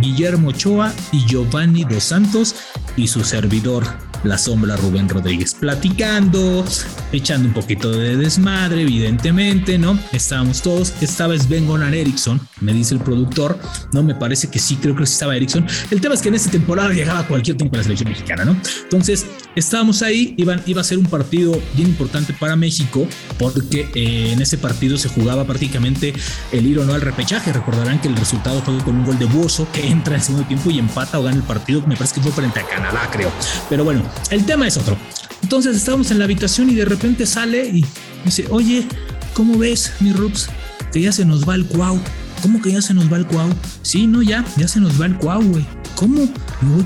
Guillermo 0.00 0.48
Ochoa 0.48 0.90
y 1.12 1.26
Giovanni 1.26 1.84
Dos 1.84 2.04
Santos 2.04 2.54
y 2.96 3.08
su 3.08 3.22
servidor 3.24 3.84
la 4.24 4.38
sombra 4.38 4.76
Rubén 4.76 5.08
Rodríguez, 5.08 5.54
platicando, 5.54 6.64
echando 7.12 7.48
un 7.48 7.54
poquito 7.54 7.90
de 7.90 8.16
desmadre, 8.16 8.82
evidentemente, 8.82 9.78
¿no? 9.78 9.98
Estábamos 10.12 10.62
todos, 10.62 10.92
estaba 11.00 11.36
Sven 11.36 11.66
Gonar 11.66 11.94
Eriksson, 11.94 12.40
me 12.60 12.72
dice 12.72 12.94
el 12.94 13.00
productor, 13.00 13.58
no 13.92 14.02
me 14.02 14.14
parece 14.14 14.48
que 14.48 14.58
sí, 14.58 14.76
creo 14.76 14.94
que 14.94 15.06
sí 15.06 15.14
estaba 15.14 15.36
Eriksson. 15.36 15.66
El 15.90 16.00
tema 16.00 16.14
es 16.14 16.22
que 16.22 16.28
en 16.28 16.34
esta 16.34 16.50
temporada 16.50 16.90
llegaba 16.92 17.26
cualquier 17.26 17.56
tiempo 17.56 17.76
a 17.76 17.78
la 17.78 17.84
selección 17.84 18.10
mexicana, 18.10 18.44
¿no? 18.44 18.56
Entonces, 18.82 19.26
estábamos 19.56 20.02
ahí, 20.02 20.34
iba 20.36 20.80
a 20.80 20.84
ser 20.84 20.98
un 20.98 21.06
partido 21.06 21.60
bien 21.74 21.88
importante 21.88 22.32
para 22.32 22.56
México, 22.56 23.06
porque 23.38 23.88
eh, 23.94 24.32
en 24.32 24.40
ese 24.40 24.58
partido 24.58 24.96
se 24.96 25.08
jugaba 25.08 25.44
prácticamente 25.44 26.14
el 26.52 26.66
ir 26.66 26.78
o 26.78 26.84
no 26.84 26.94
al 26.94 27.00
repechaje. 27.00 27.52
Recordarán 27.52 28.00
que 28.00 28.08
el 28.08 28.16
resultado 28.16 28.62
fue 28.62 28.78
con 28.78 28.96
un 28.96 29.04
gol 29.04 29.18
de 29.18 29.26
Bozo 29.26 29.66
que 29.72 29.86
entra 29.86 30.14
en 30.14 30.22
segundo 30.22 30.46
tiempo 30.46 30.70
y 30.70 30.78
empata 30.78 31.18
o 31.18 31.22
gana 31.22 31.36
el 31.36 31.42
partido, 31.42 31.82
me 31.86 31.96
parece 31.96 32.16
que 32.16 32.20
fue 32.20 32.32
frente 32.32 32.60
a 32.60 32.66
Canadá, 32.66 33.08
creo. 33.12 33.30
Pero 33.68 33.84
bueno, 33.84 34.02
el 34.30 34.44
tema 34.44 34.66
es 34.66 34.76
otro. 34.76 34.96
Entonces 35.42 35.76
estábamos 35.76 36.10
en 36.10 36.18
la 36.18 36.24
habitación 36.24 36.70
y 36.70 36.74
de 36.74 36.84
repente 36.84 37.26
sale 37.26 37.66
y 37.66 37.84
dice, 38.24 38.46
oye, 38.50 38.86
¿cómo 39.34 39.58
ves, 39.58 39.92
mi 40.00 40.12
Rups? 40.12 40.48
Que 40.92 41.00
ya 41.00 41.12
se 41.12 41.24
nos 41.24 41.48
va 41.48 41.54
el 41.54 41.66
cuau. 41.66 42.00
¿Cómo 42.42 42.60
que 42.60 42.72
ya 42.72 42.82
se 42.82 42.94
nos 42.94 43.12
va 43.12 43.18
el 43.18 43.26
cuau? 43.26 43.48
Sí, 43.82 44.06
no, 44.06 44.22
ya, 44.22 44.44
ya 44.56 44.66
se 44.66 44.80
nos 44.80 45.00
va 45.00 45.06
el 45.06 45.16
cuau, 45.16 45.42
güey. 45.42 45.64
¿Cómo? 45.94 46.28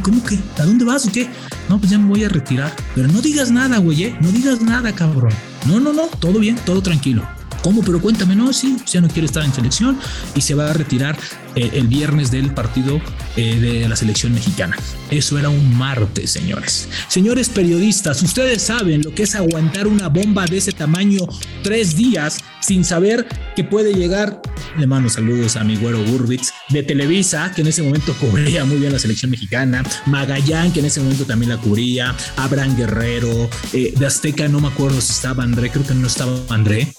¿cómo 0.02 0.24
que? 0.24 0.38
¿A 0.58 0.64
dónde 0.64 0.84
vas 0.84 1.06
o 1.06 1.12
qué? 1.12 1.28
No, 1.68 1.78
pues 1.78 1.90
ya 1.90 1.98
me 1.98 2.08
voy 2.08 2.24
a 2.24 2.28
retirar. 2.28 2.74
Pero 2.94 3.08
no 3.08 3.20
digas 3.22 3.50
nada, 3.50 3.78
güey, 3.78 4.04
¿eh? 4.04 4.16
No 4.20 4.30
digas 4.30 4.60
nada, 4.60 4.92
cabrón. 4.94 5.32
No, 5.66 5.80
no, 5.80 5.92
no, 5.92 6.06
todo 6.18 6.38
bien, 6.38 6.56
todo 6.64 6.82
tranquilo. 6.82 7.26
¿Cómo? 7.62 7.82
Pero 7.82 8.00
cuéntame, 8.00 8.36
no, 8.36 8.52
sí, 8.52 8.76
ya 8.86 9.00
no 9.00 9.08
quiere 9.08 9.26
estar 9.26 9.44
en 9.44 9.52
selección 9.52 9.98
y 10.34 10.40
se 10.40 10.54
va 10.54 10.70
a 10.70 10.72
retirar 10.72 11.16
eh, 11.54 11.70
el 11.74 11.88
viernes 11.88 12.30
del 12.30 12.50
partido 12.52 13.00
eh, 13.36 13.58
de 13.58 13.88
la 13.88 13.96
selección 13.96 14.32
mexicana. 14.32 14.76
Eso 15.10 15.38
era 15.38 15.48
un 15.48 15.76
martes, 15.76 16.30
señores. 16.30 16.88
Señores 17.08 17.48
periodistas, 17.48 18.22
ustedes 18.22 18.62
saben 18.62 19.02
lo 19.02 19.14
que 19.14 19.24
es 19.24 19.34
aguantar 19.34 19.86
una 19.86 20.08
bomba 20.08 20.44
de 20.46 20.58
ese 20.58 20.72
tamaño 20.72 21.20
tres 21.62 21.96
días 21.96 22.38
sin 22.66 22.84
saber 22.84 23.26
que 23.54 23.64
puede 23.64 23.94
llegar. 23.94 24.42
Le 24.76 24.86
mando 24.86 25.08
saludos 25.08 25.56
a 25.56 25.64
mi 25.64 25.76
güero 25.76 26.02
Burbitz 26.02 26.52
de 26.70 26.82
Televisa, 26.82 27.52
que 27.54 27.62
en 27.62 27.68
ese 27.68 27.82
momento 27.82 28.12
cubría 28.14 28.64
muy 28.64 28.78
bien 28.78 28.92
la 28.92 28.98
selección 28.98 29.30
mexicana, 29.30 29.84
Magallán, 30.06 30.72
que 30.72 30.80
en 30.80 30.86
ese 30.86 31.00
momento 31.00 31.24
también 31.24 31.50
la 31.50 31.58
cubría, 31.58 32.14
Abraham 32.36 32.76
Guerrero, 32.76 33.48
eh, 33.72 33.94
de 33.96 34.06
Azteca, 34.06 34.48
no 34.48 34.60
me 34.60 34.68
acuerdo 34.68 35.00
si 35.00 35.12
estaba 35.12 35.44
André, 35.44 35.70
creo 35.70 35.86
que 35.86 35.94
no 35.94 36.06
estaba 36.06 36.38
André, 36.48 36.92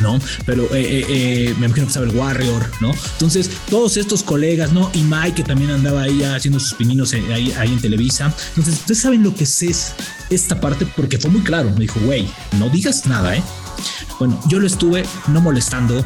¿no? 0.00 0.18
Pero 0.46 0.68
me 0.72 1.50
imagino 1.50 1.86
que 1.86 1.88
estaba 1.88 2.06
el 2.06 2.16
Warrior, 2.16 2.70
¿no? 2.80 2.92
Entonces, 3.12 3.50
todos 3.68 3.96
estos 3.96 4.22
colegas, 4.22 4.72
¿no? 4.72 4.90
Y 4.94 5.02
Mike, 5.02 5.34
que 5.34 5.42
también 5.44 5.70
andaba 5.70 6.02
ahí 6.02 6.22
haciendo 6.22 6.58
sus 6.58 6.74
pininos 6.74 7.12
ahí, 7.12 7.52
ahí 7.58 7.72
en 7.72 7.80
Televisa. 7.80 8.34
Entonces, 8.50 8.80
ustedes 8.80 9.00
saben 9.00 9.22
lo 9.22 9.34
que 9.34 9.44
es 9.44 9.94
esta 10.30 10.60
parte 10.60 10.86
porque 10.96 11.18
fue 11.18 11.30
muy 11.30 11.42
claro. 11.42 11.70
Me 11.70 11.80
dijo, 11.80 12.00
güey, 12.00 12.26
no 12.58 12.68
digas 12.70 13.06
nada, 13.06 13.36
¿eh? 13.36 13.42
Bueno, 14.18 14.38
yo 14.48 14.60
lo 14.60 14.66
estuve 14.66 15.04
no 15.28 15.40
molestando, 15.40 16.04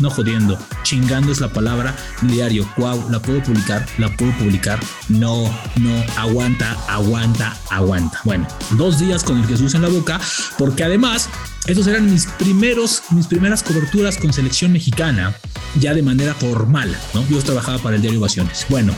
no 0.00 0.10
jodiendo, 0.10 0.58
chingando 0.82 1.32
es 1.32 1.40
la 1.40 1.52
palabra 1.52 1.94
diario. 2.22 2.68
Wow, 2.76 3.10
la 3.10 3.20
puedo 3.20 3.42
publicar, 3.42 3.86
la 3.98 4.14
puedo 4.16 4.32
publicar. 4.38 4.80
No, 5.08 5.44
no, 5.76 6.04
aguanta, 6.16 6.76
aguanta, 6.88 7.56
aguanta. 7.70 8.20
Bueno, 8.24 8.46
dos 8.72 8.98
días 8.98 9.24
con 9.24 9.38
el 9.38 9.46
Jesús 9.46 9.74
en 9.74 9.82
la 9.82 9.88
boca, 9.88 10.20
porque 10.56 10.84
además, 10.84 11.28
esos 11.66 11.86
eran 11.86 12.10
mis 12.10 12.26
primeros, 12.26 13.02
mis 13.10 13.26
primeras 13.26 13.62
coberturas 13.62 14.16
con 14.16 14.32
selección 14.32 14.72
mexicana, 14.72 15.34
ya 15.78 15.94
de 15.94 16.02
manera 16.02 16.34
formal, 16.34 16.96
¿no? 17.14 17.26
Yo 17.28 17.42
trabajaba 17.42 17.78
para 17.78 17.96
el 17.96 18.02
diario 18.02 18.20
Ovaciones. 18.20 18.66
Bueno. 18.68 18.94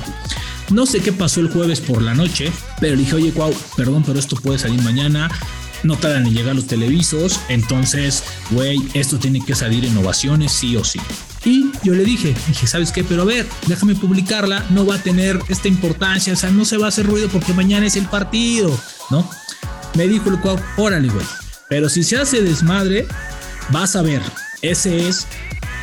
No 0.70 0.86
sé 0.86 1.00
qué 1.00 1.12
pasó 1.12 1.40
el 1.40 1.50
jueves 1.50 1.80
por 1.80 2.00
la 2.00 2.14
noche, 2.14 2.52
pero 2.80 2.96
dije, 2.96 3.16
oye, 3.16 3.32
wow, 3.32 3.52
perdón, 3.76 4.04
pero 4.06 4.20
esto 4.20 4.36
puede 4.36 4.56
salir 4.56 4.80
mañana 4.82 5.28
no 5.82 5.96
tardan 5.96 6.26
en 6.26 6.34
llegar 6.34 6.54
los 6.54 6.66
televisos, 6.66 7.40
entonces, 7.48 8.24
güey, 8.50 8.78
esto 8.94 9.18
tiene 9.18 9.44
que 9.44 9.54
salir 9.54 9.84
en 9.84 9.96
ovaciones 9.96 10.52
sí 10.52 10.76
o 10.76 10.84
sí. 10.84 11.00
Y 11.44 11.70
yo 11.82 11.94
le 11.94 12.04
dije, 12.04 12.34
dije, 12.48 12.66
¿sabes 12.66 12.92
qué? 12.92 13.02
Pero 13.02 13.22
a 13.22 13.24
ver, 13.24 13.46
déjame 13.66 13.94
publicarla, 13.94 14.66
no 14.70 14.84
va 14.84 14.96
a 14.96 15.02
tener 15.02 15.40
esta 15.48 15.68
importancia, 15.68 16.34
o 16.34 16.36
sea, 16.36 16.50
no 16.50 16.64
se 16.64 16.76
va 16.76 16.86
a 16.86 16.88
hacer 16.88 17.06
ruido 17.06 17.28
porque 17.28 17.54
mañana 17.54 17.86
es 17.86 17.96
el 17.96 18.06
partido, 18.06 18.78
¿no? 19.10 19.28
Me 19.94 20.06
dijo 20.06 20.28
el 20.30 20.40
cual, 20.40 20.62
órale, 20.76 21.08
güey, 21.08 21.26
pero 21.68 21.88
si 21.88 22.02
se 22.02 22.18
hace 22.18 22.42
desmadre, 22.42 23.06
vas 23.70 23.96
a 23.96 24.02
ver, 24.02 24.20
ese 24.60 25.08
es 25.08 25.26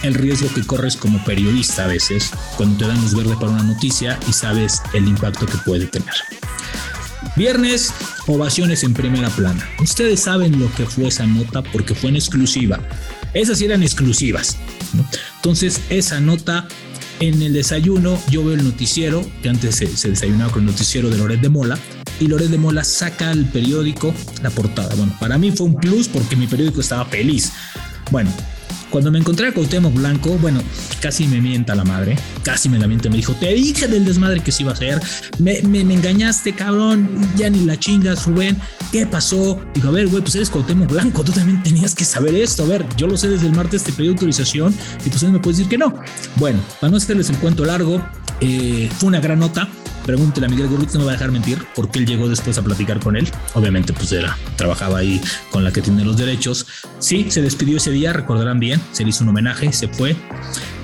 el 0.03 0.13
riesgo 0.13 0.47
que 0.53 0.63
corres 0.63 0.95
como 0.95 1.23
periodista 1.23 1.85
a 1.85 1.87
veces 1.87 2.31
cuando 2.55 2.77
te 2.77 2.87
dan 2.87 3.01
luz 3.01 3.15
verde 3.15 3.35
para 3.35 3.51
una 3.51 3.63
noticia 3.63 4.19
y 4.27 4.33
sabes 4.33 4.81
el 4.93 5.07
impacto 5.07 5.45
que 5.45 5.57
puede 5.57 5.87
tener. 5.87 6.13
Viernes, 7.35 7.93
ovaciones 8.27 8.83
en 8.83 8.93
primera 8.93 9.29
plana. 9.29 9.67
Ustedes 9.79 10.21
saben 10.21 10.59
lo 10.59 10.73
que 10.75 10.85
fue 10.85 11.07
esa 11.07 11.25
nota 11.25 11.61
porque 11.61 11.95
fue 11.95 12.09
en 12.09 12.15
exclusiva. 12.15 12.79
Esas 13.33 13.61
eran 13.61 13.83
exclusivas. 13.83 14.57
Entonces, 15.37 15.81
esa 15.89 16.19
nota 16.19 16.67
en 17.19 17.41
el 17.41 17.53
desayuno, 17.53 18.19
yo 18.29 18.43
veo 18.43 18.53
el 18.53 18.63
noticiero, 18.63 19.25
que 19.41 19.49
antes 19.49 19.75
se, 19.75 20.09
desayunaba 20.09 20.51
con 20.51 20.61
el 20.61 20.67
noticiero 20.67 21.09
de 21.09 21.17
Loret 21.17 21.41
de 21.41 21.49
Mola, 21.49 21.77
y 22.19 22.27
Loret 22.27 22.49
de 22.49 22.57
Mola 22.57 22.83
saca 22.83 23.31
el 23.31 23.45
periódico, 23.45 24.13
la 24.41 24.49
portada. 24.49 24.93
Bueno, 24.95 25.15
para 25.19 25.37
mí 25.37 25.51
fue 25.51 25.67
un 25.67 25.75
plus 25.75 26.07
porque 26.07 26.35
mi 26.35 26.47
periódico 26.47 26.81
estaba 26.81 27.05
feliz. 27.05 27.51
Bueno, 28.11 28.31
cuando 28.89 29.11
me 29.11 29.19
encontré 29.19 29.47
a 29.47 29.53
Cuauhtémoc 29.53 29.93
Blanco, 29.93 30.37
bueno, 30.41 30.61
casi 31.01 31.27
me 31.27 31.41
mienta 31.41 31.75
la 31.75 31.83
madre, 31.83 32.17
casi 32.43 32.69
me 32.69 32.79
la 32.79 32.87
miente, 32.87 33.09
me 33.09 33.17
dijo, 33.17 33.33
te 33.33 33.53
dije 33.53 33.87
del 33.87 34.05
desmadre 34.05 34.41
que 34.41 34.51
se 34.51 34.63
iba 34.63 34.71
a 34.71 34.75
hacer, 34.75 34.99
me, 35.39 35.59
engañaste, 35.59 36.53
cabrón, 36.53 37.09
ya 37.35 37.49
ni 37.49 37.65
la 37.65 37.77
chingas, 37.77 38.25
Rubén, 38.25 38.57
¿qué 38.91 39.05
pasó? 39.05 39.59
Dijo, 39.73 39.89
a 39.89 39.91
ver, 39.91 40.07
güey, 40.07 40.21
pues 40.21 40.35
eres 40.35 40.49
Cuauhtémoc 40.49 40.89
Blanco, 40.89 41.23
tú 41.23 41.31
también 41.31 41.61
tenías 41.63 41.93
que 41.93 42.05
saber 42.05 42.35
esto, 42.35 42.63
a 42.63 42.67
ver, 42.67 42.85
yo 42.95 43.07
lo 43.07 43.17
sé 43.17 43.29
desde 43.29 43.47
el 43.47 43.53
martes, 43.53 43.83
te 43.83 43.91
pedí 43.91 44.07
autorización 44.07 44.73
y 45.05 45.09
pues 45.09 45.21
él 45.23 45.31
me 45.31 45.39
puedes 45.39 45.57
decir 45.57 45.69
que 45.69 45.77
no. 45.77 45.93
Bueno, 46.37 46.59
para 46.79 46.91
no 46.91 46.97
hacerles 46.97 47.29
el 47.29 47.37
cuento 47.37 47.65
largo, 47.65 48.01
eh, 48.39 48.89
fue 48.97 49.07
una 49.07 49.19
gran 49.19 49.39
nota, 49.39 49.67
Pregúntele 50.07 50.45
a 50.45 50.49
Miguel 50.49 50.69
Gurritz, 50.69 50.93
no 50.93 51.01
me 51.01 51.05
va 51.07 51.11
a 51.11 51.15
dejar 51.15 51.31
mentir, 51.31 51.59
porque 51.75 51.99
él 51.99 52.05
llegó 52.05 52.29
después 52.29 52.57
a 52.57 52.61
platicar 52.63 53.01
con 53.01 53.17
él. 53.17 53.27
Obviamente, 53.55 53.91
pues 53.91 54.09
era, 54.13 54.37
trabajaba 54.55 54.99
ahí 54.99 55.19
con 55.51 55.65
la 55.65 55.73
que 55.73 55.81
tiene 55.81 56.05
los 56.05 56.15
derechos. 56.15 56.65
Sí, 56.99 57.25
se 57.29 57.41
despidió 57.41 57.75
ese 57.75 57.91
día, 57.91 58.13
recordarán 58.13 58.57
bien, 58.57 58.81
se 58.93 59.03
le 59.03 59.09
hizo 59.09 59.25
un 59.25 59.31
homenaje, 59.31 59.73
se 59.73 59.89
fue. 59.89 60.15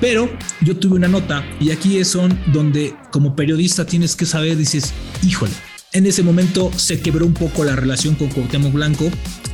Pero 0.02 0.30
yo 0.60 0.76
tuve 0.76 0.98
una 0.98 1.08
nota 1.08 1.42
y 1.62 1.72
aquí 1.72 2.00
es 2.00 2.18
donde 2.48 2.96
como 3.12 3.34
periodista 3.34 3.86
tienes 3.86 4.18
que 4.18 4.26
saber, 4.26 4.58
dices, 4.58 4.94
híjole, 5.26 5.54
en 5.94 6.06
ese 6.06 6.22
momento 6.22 6.70
se 6.76 7.00
quebró 7.00 7.26
un 7.26 7.34
poco 7.34 7.64
la 7.64 7.78
relación 7.78 8.16
con 8.16 8.28
Cuauhtémoc 8.28 8.74
Blanco. 8.74 9.10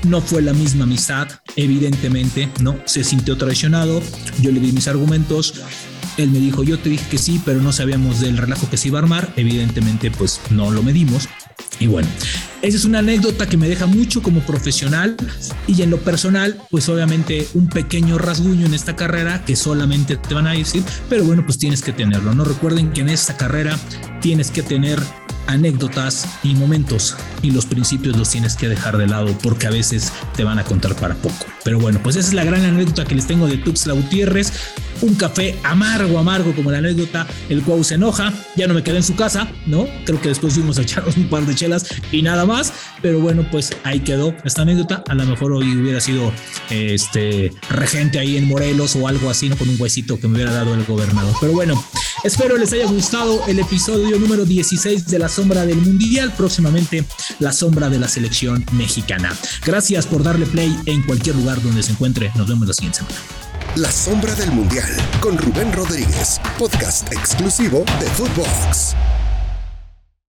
No 0.07 0.19
fue 0.19 0.41
la 0.41 0.53
misma 0.53 0.85
amistad, 0.85 1.27
evidentemente, 1.55 2.49
¿no? 2.59 2.79
Se 2.85 3.03
sintió 3.03 3.37
traicionado. 3.37 4.01
Yo 4.41 4.51
le 4.51 4.61
di 4.61 4.71
mis 4.71 4.87
argumentos. 4.87 5.61
Él 6.19 6.31
me 6.31 6.39
dijo, 6.39 6.63
yo 6.63 6.77
te 6.79 6.89
dije 6.89 7.05
que 7.09 7.17
sí, 7.17 7.41
pero 7.45 7.61
no 7.61 7.71
sabíamos 7.71 8.19
del 8.19 8.37
relajo 8.37 8.69
que 8.69 8.77
se 8.77 8.89
iba 8.89 8.99
a 8.99 9.03
armar. 9.03 9.33
Evidentemente, 9.35 10.11
pues 10.11 10.41
no 10.49 10.69
lo 10.69 10.83
medimos. 10.83 11.29
Y 11.79 11.87
bueno, 11.87 12.09
esa 12.61 12.77
es 12.77 12.83
una 12.83 12.99
anécdota 12.99 13.47
que 13.47 13.55
me 13.55 13.69
deja 13.69 13.85
mucho 13.85 14.21
como 14.21 14.41
profesional 14.41 15.15
y 15.65 15.81
en 15.81 15.89
lo 15.89 15.97
personal, 15.99 16.57
pues 16.69 16.89
obviamente 16.89 17.47
un 17.53 17.69
pequeño 17.69 18.17
rasguño 18.17 18.65
en 18.65 18.73
esta 18.73 18.97
carrera 18.97 19.45
que 19.45 19.55
solamente 19.55 20.17
te 20.17 20.33
van 20.33 20.47
a 20.47 20.51
decir, 20.51 20.83
pero 21.09 21.23
bueno, 21.23 21.45
pues 21.45 21.57
tienes 21.57 21.81
que 21.81 21.93
tenerlo. 21.93 22.33
No 22.33 22.43
recuerden 22.43 22.91
que 22.91 22.99
en 23.01 23.09
esta 23.09 23.37
carrera 23.37 23.79
tienes 24.19 24.51
que 24.51 24.61
tener 24.61 24.99
anécdotas 25.47 26.27
y 26.43 26.55
momentos 26.55 27.15
y 27.41 27.51
los 27.51 27.65
principios 27.65 28.17
los 28.17 28.29
tienes 28.29 28.55
que 28.55 28.67
dejar 28.67 28.97
de 28.97 29.07
lado 29.07 29.37
porque 29.41 29.67
a 29.67 29.71
veces 29.71 30.11
te 30.35 30.43
van 30.43 30.59
a 30.59 30.63
contar 30.63 30.95
para 30.95 31.15
poco. 31.15 31.45
Pero 31.63 31.79
bueno, 31.79 31.99
pues 32.03 32.15
esa 32.15 32.29
es 32.29 32.33
la 32.33 32.43
gran 32.43 32.63
anécdota 32.63 33.05
que 33.05 33.15
les 33.15 33.27
tengo 33.27 33.47
de 33.47 33.57
Tuxla 33.57 33.93
Gutiérrez 33.93 34.51
un 35.01 35.15
café 35.15 35.57
amargo, 35.63 36.19
amargo 36.19 36.53
como 36.53 36.71
la 36.71 36.79
anécdota, 36.79 37.27
el 37.49 37.61
cual 37.63 37.85
se 37.85 37.95
enoja, 37.95 38.33
ya 38.55 38.67
no 38.67 38.73
me 38.73 38.83
quedé 38.83 38.97
en 38.97 39.03
su 39.03 39.15
casa, 39.15 39.49
¿no? 39.65 39.87
Creo 40.05 40.19
que 40.21 40.29
después 40.29 40.53
fuimos 40.53 40.77
a 40.77 40.81
echarnos 40.81 41.15
un 41.17 41.29
par 41.29 41.45
de 41.45 41.55
chelas 41.55 41.85
y 42.11 42.21
nada 42.21 42.45
más, 42.45 42.73
pero 43.01 43.19
bueno, 43.19 43.45
pues 43.49 43.71
ahí 43.83 44.01
quedó 44.01 44.35
esta 44.43 44.63
anécdota, 44.63 45.03
a 45.07 45.15
lo 45.15 45.25
mejor 45.25 45.53
hoy 45.53 45.75
hubiera 45.75 46.01
sido 46.01 46.31
este 46.69 47.51
regente 47.69 48.19
ahí 48.19 48.37
en 48.37 48.47
Morelos 48.47 48.95
o 48.95 49.07
algo 49.07 49.29
así, 49.29 49.49
¿no? 49.49 49.57
Con 49.57 49.69
un 49.69 49.77
huesito 49.79 50.19
que 50.19 50.27
me 50.27 50.35
hubiera 50.35 50.51
dado 50.51 50.73
el 50.73 50.83
gobernador, 50.85 51.33
pero 51.39 51.53
bueno, 51.53 51.83
espero 52.23 52.57
les 52.57 52.73
haya 52.73 52.85
gustado 52.85 53.41
el 53.47 53.59
episodio 53.59 54.17
número 54.19 54.45
16 54.45 55.07
de 55.07 55.19
La 55.19 55.29
Sombra 55.29 55.65
del 55.65 55.77
Mundial, 55.77 56.33
próximamente 56.35 57.05
La 57.39 57.51
Sombra 57.51 57.89
de 57.89 57.99
la 57.99 58.07
Selección 58.07 58.65
Mexicana. 58.73 59.35
Gracias 59.65 60.05
por 60.05 60.23
darle 60.23 60.45
play 60.45 60.75
en 60.85 61.03
cualquier 61.03 61.35
lugar 61.35 61.61
donde 61.61 61.83
se 61.83 61.91
encuentre, 61.91 62.31
nos 62.35 62.47
vemos 62.47 62.67
la 62.67 62.73
siguiente 62.73 62.99
semana. 62.99 63.15
La 63.75 63.91
Sombra 63.91 64.33
del 64.35 64.51
Mundial 64.51 64.89
con 65.21 65.37
Rubén 65.37 65.71
Rodríguez, 65.73 66.41
podcast 66.57 67.11
exclusivo 67.13 67.85
de 67.99 68.07
Footbox. 68.07 68.95